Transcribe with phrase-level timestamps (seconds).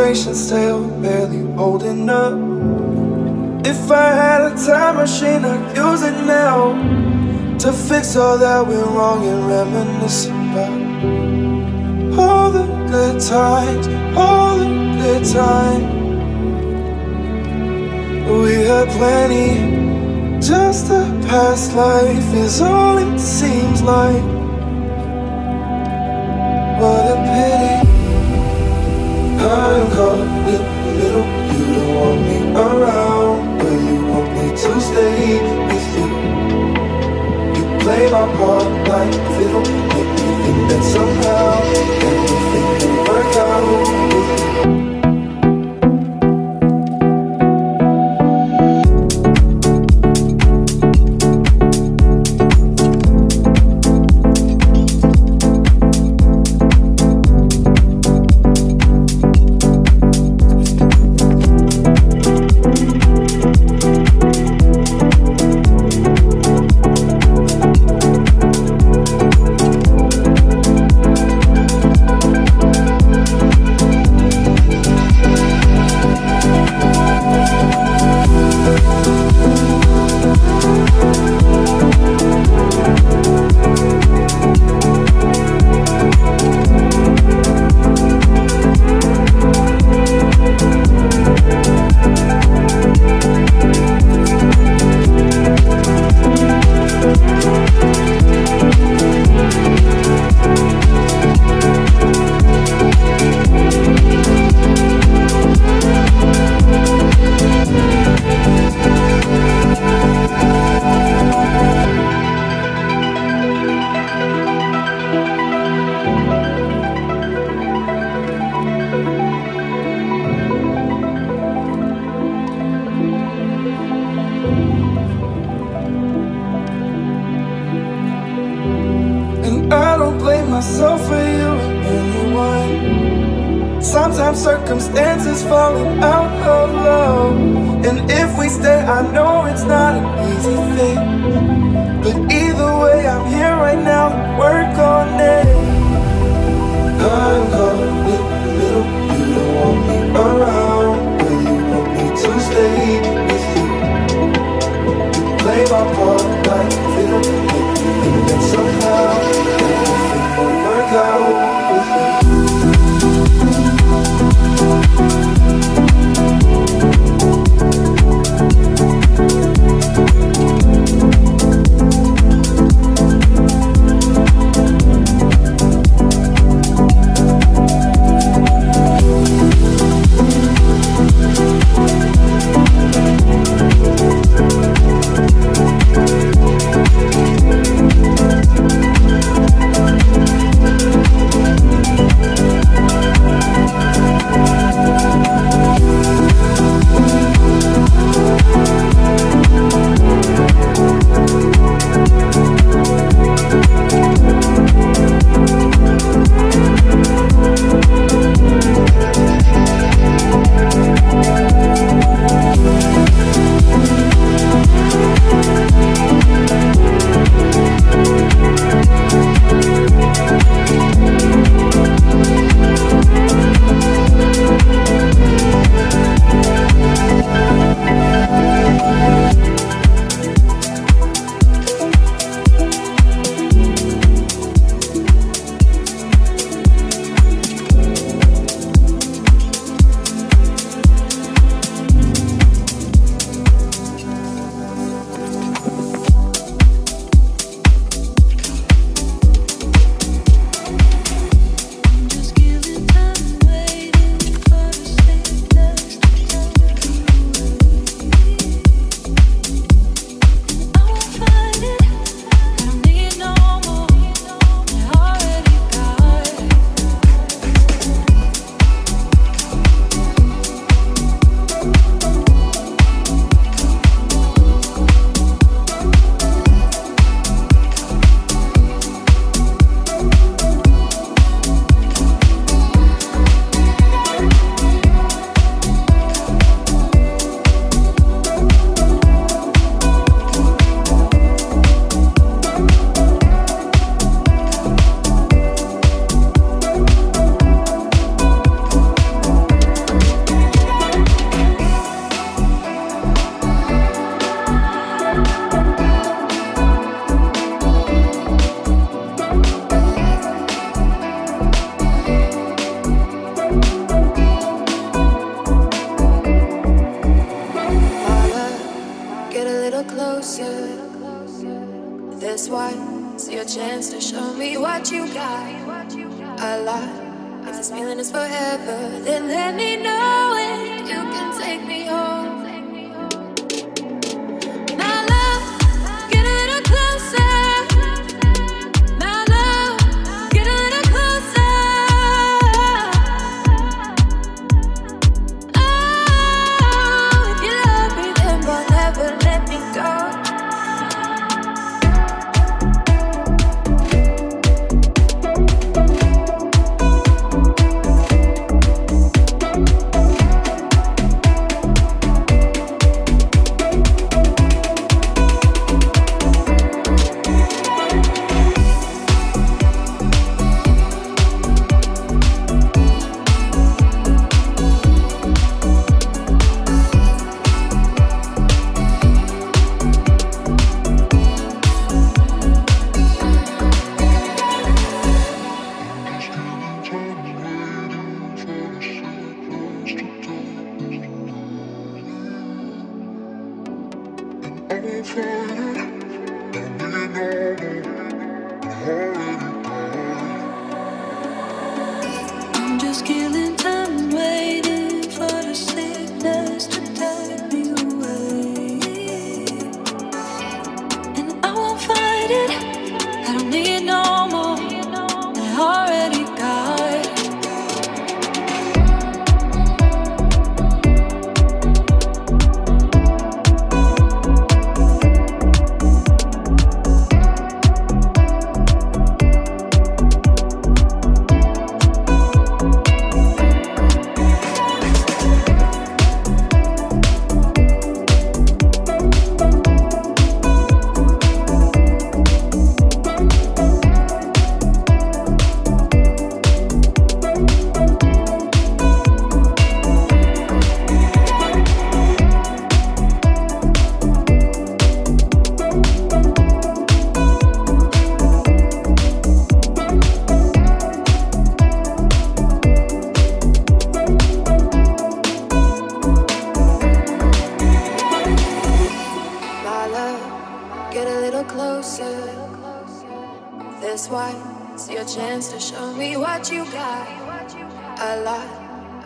[0.00, 2.32] conversation's still barely holding up.
[3.66, 6.72] If I had a time machine, I'd use it now
[7.58, 10.72] to fix all that went wrong and reminisce about
[12.18, 14.68] all the good times, all the
[15.02, 15.84] good times.
[18.30, 24.39] We had plenty, just a past life is all it seems like.
[29.50, 30.58] I'm caught in the
[30.94, 31.26] middle.
[31.50, 36.06] You don't want me around, but you want me to stay with you.
[37.56, 41.62] You play my part like fiddle, make me think that somehow
[42.06, 43.64] everything will work out
[44.14, 44.49] with you.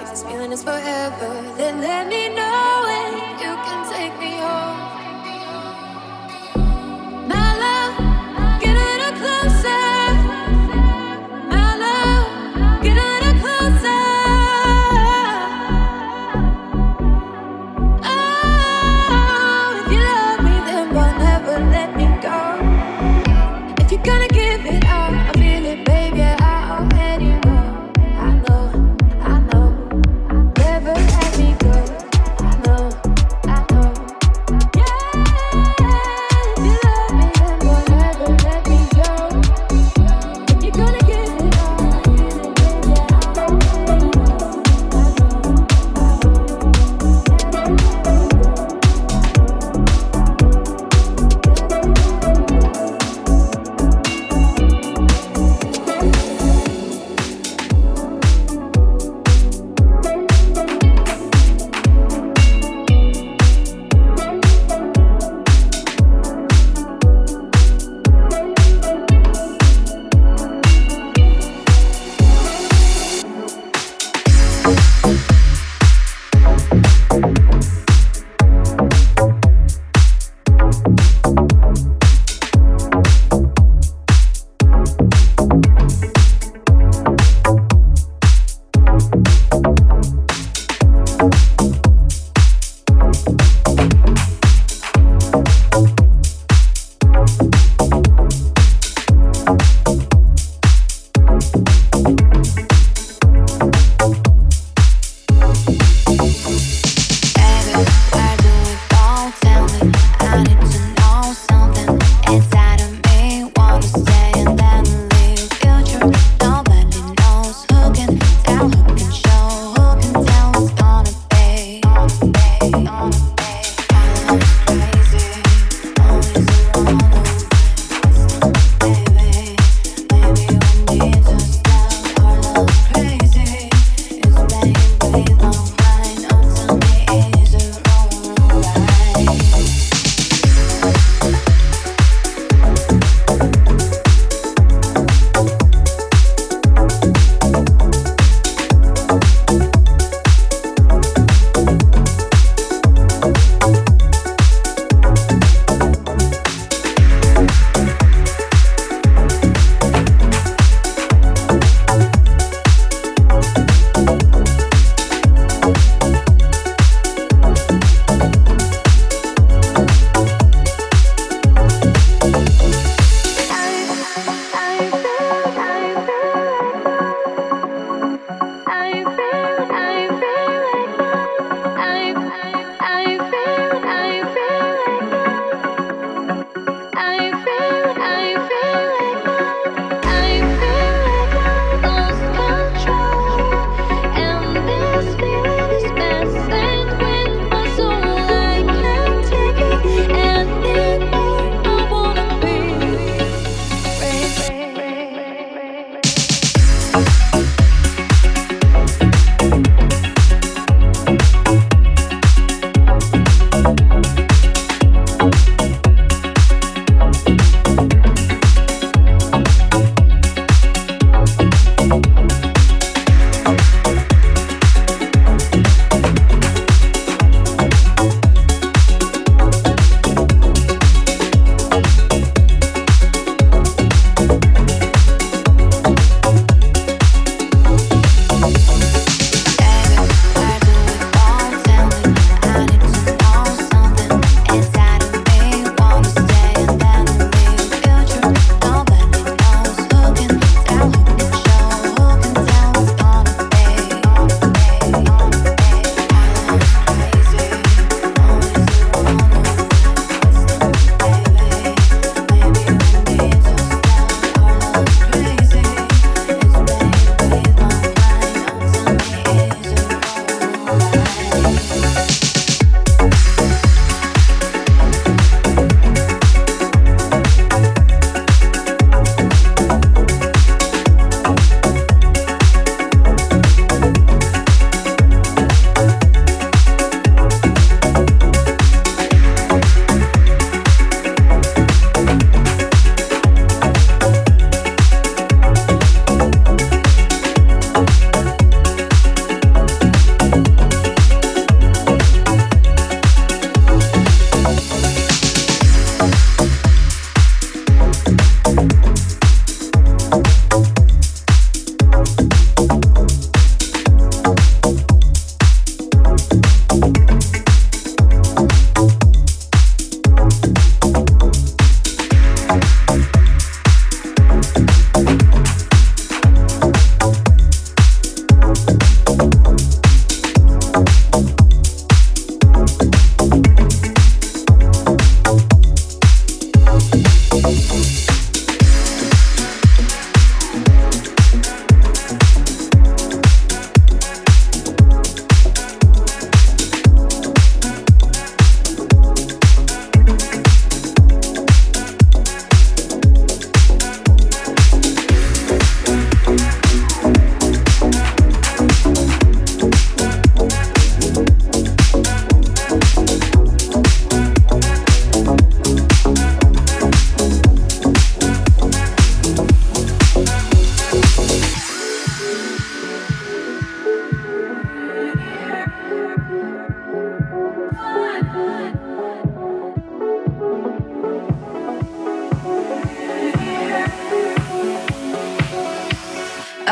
[0.04, 1.30] If this feeling is forever.
[1.56, 5.03] Then let me know when you can take me home.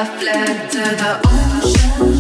[0.02, 2.12] I fled to the ocean.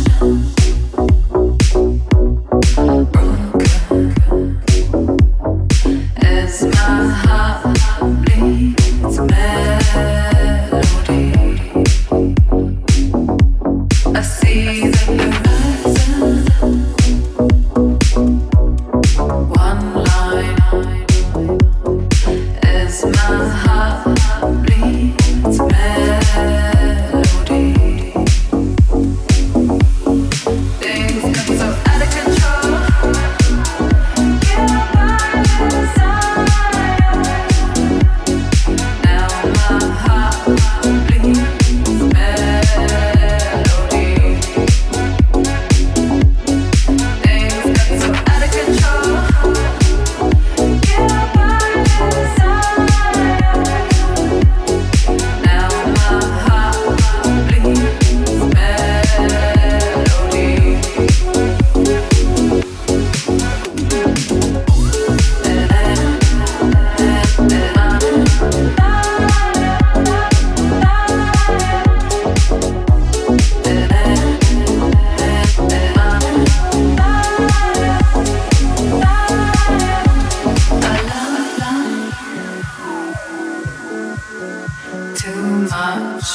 [85.22, 86.30] too much?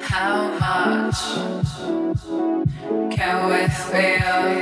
[0.00, 1.20] How much
[3.14, 4.61] can we feel?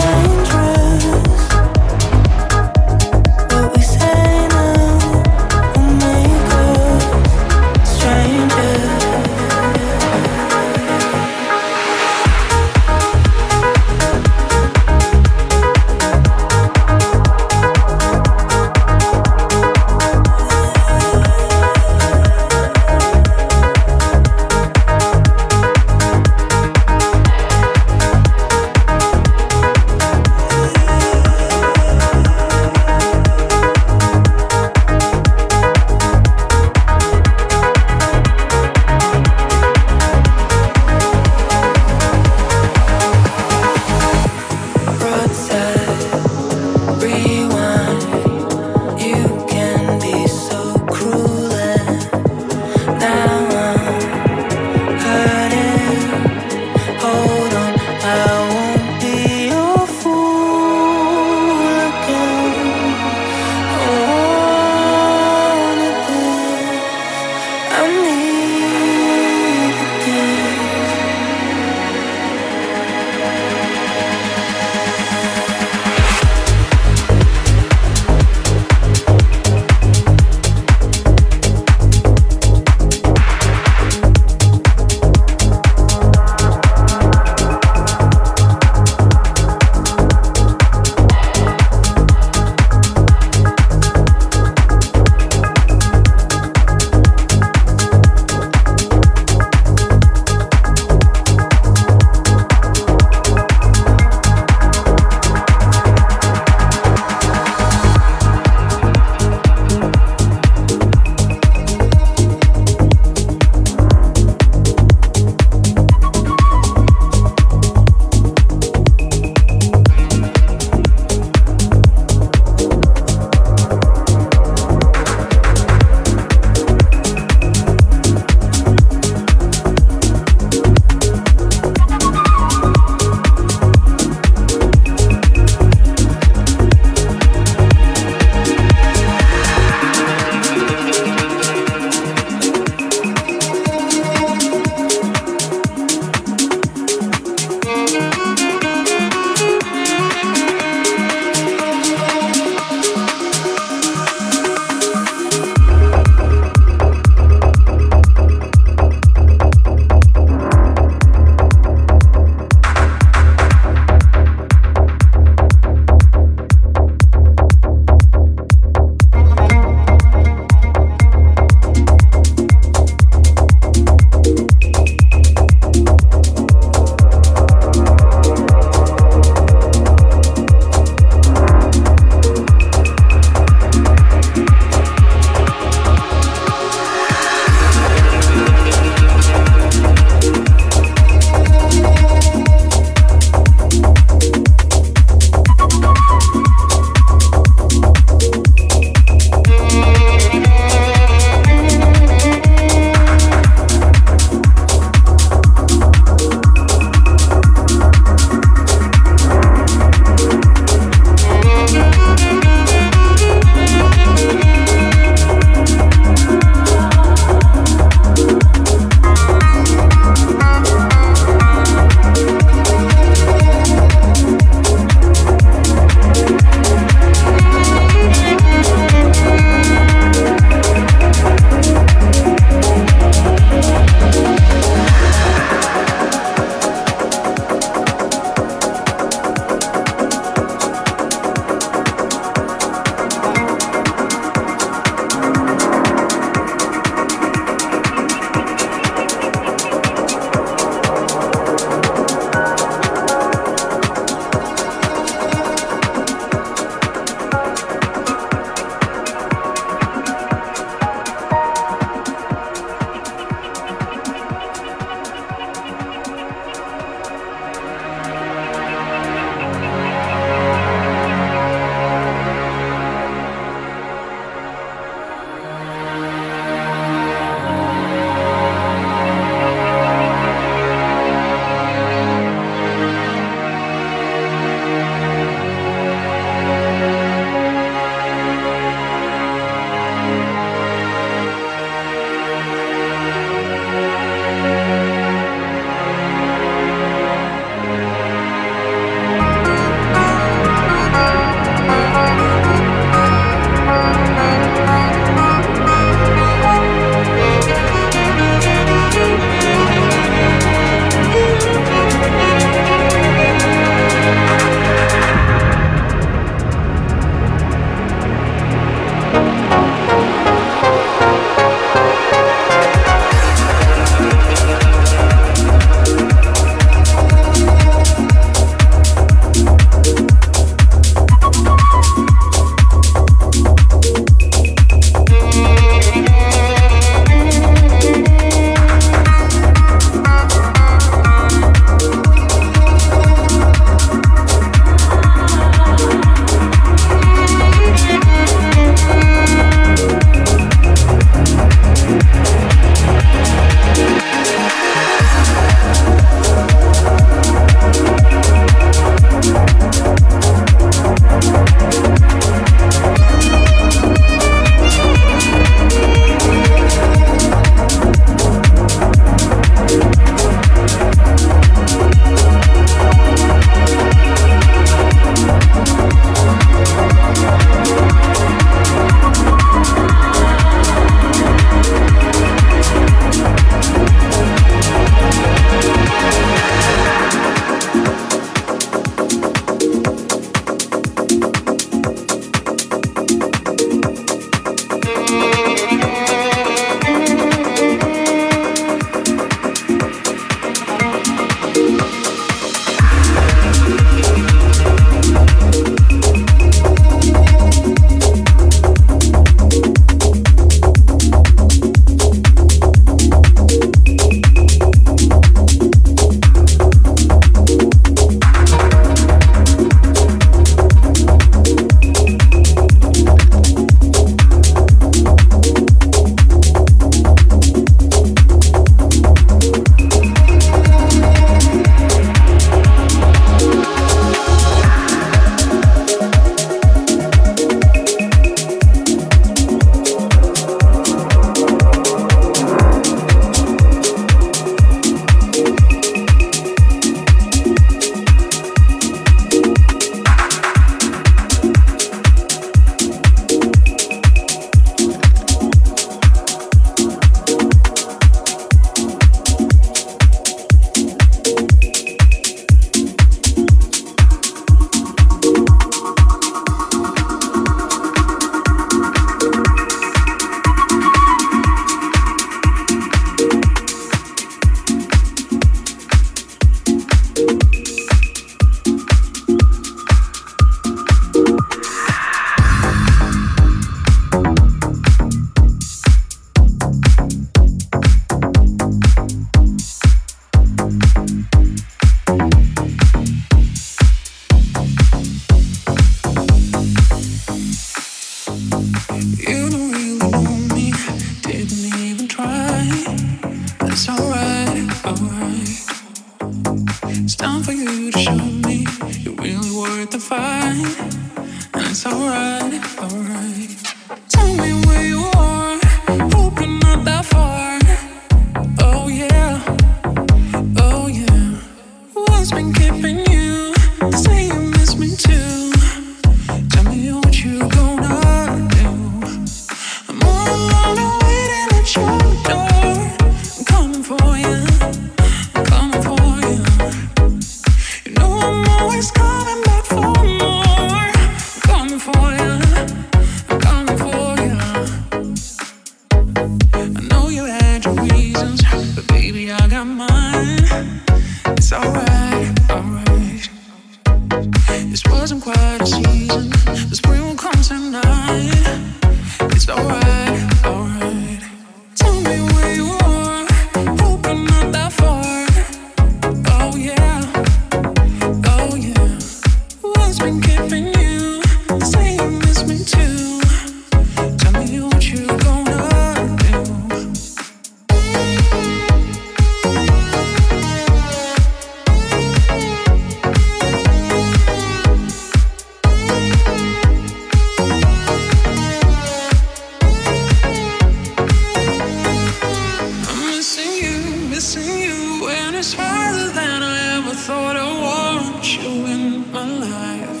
[595.38, 600.00] is harder than I ever thought I want you in my life.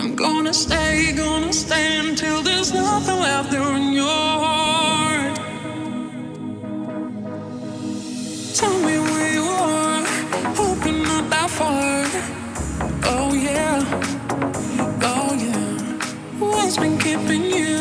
[0.00, 5.36] I'm gonna stay, gonna stay until there's nothing left there in your heart.
[8.58, 10.02] Tell me where you are,
[10.60, 12.04] hoping not that far.
[13.14, 13.78] Oh yeah,
[15.12, 15.74] oh yeah.
[16.40, 17.79] What's been keeping you?